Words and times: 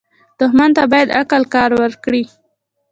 دښمن 0.39 0.69
ته 0.77 0.83
باید 0.91 1.13
عقل 1.19 1.41
کار 1.53 1.69
وکړې 1.79 2.23